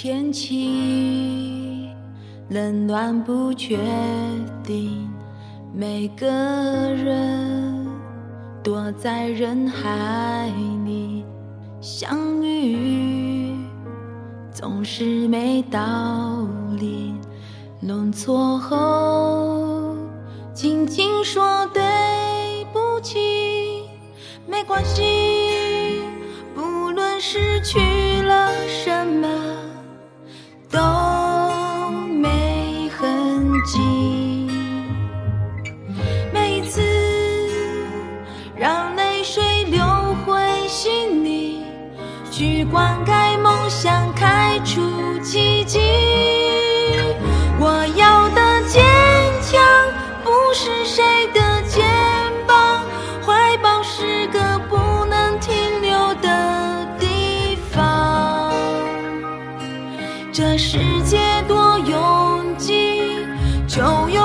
[0.00, 1.90] 天气
[2.50, 3.76] 冷暖不确
[4.62, 5.10] 定，
[5.74, 7.84] 每个人
[8.62, 10.52] 躲在人海
[10.84, 11.24] 里
[11.80, 13.56] 相遇，
[14.52, 16.46] 总是没道
[16.78, 17.12] 理。
[17.80, 19.96] 弄错后，
[20.54, 21.82] 轻轻说对
[22.72, 23.18] 不起，
[24.46, 25.02] 没关系。
[26.54, 27.80] 不论失去
[42.38, 44.80] 去灌溉梦想，开出
[45.24, 45.80] 奇迹。
[47.58, 48.80] 我要的坚
[49.42, 49.60] 强，
[50.22, 51.84] 不是谁的肩
[52.46, 52.84] 膀，
[53.26, 54.76] 怀抱是个不
[55.06, 58.52] 能停留的地方。
[60.32, 63.26] 这世界多拥挤，
[63.66, 64.22] 就有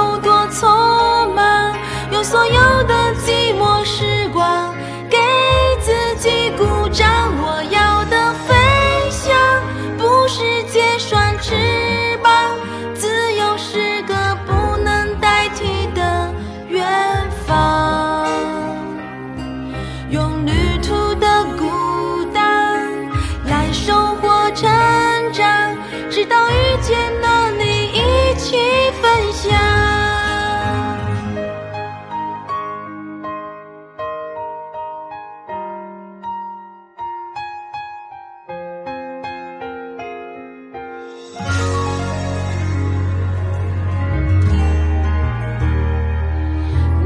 [24.55, 24.69] 成
[25.33, 25.75] 长，
[26.11, 28.55] 直到遇见了你，一起
[29.01, 29.51] 分享。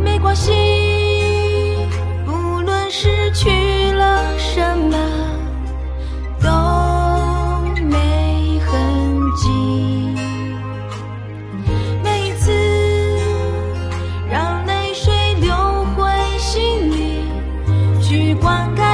[0.03, 0.51] 没关系，
[2.25, 3.49] 不论失去
[18.57, 18.86] 去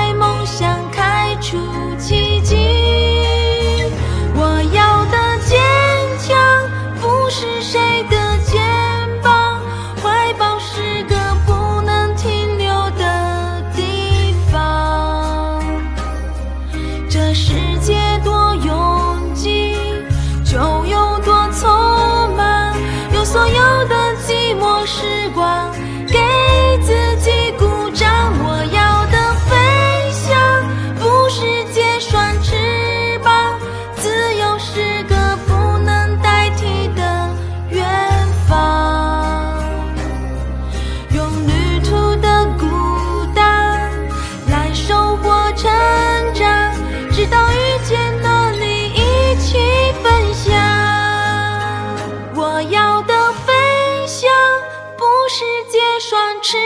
[56.41, 56.57] 翅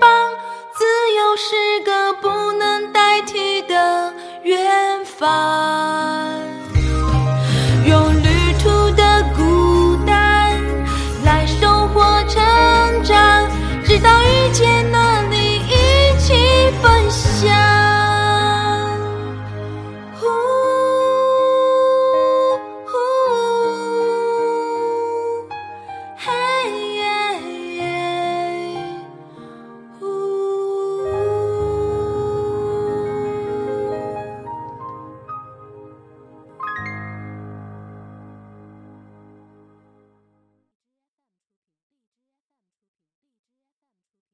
[0.00, 0.08] 膀，
[0.72, 0.84] 自
[1.14, 5.99] 由是个不能代替的远方。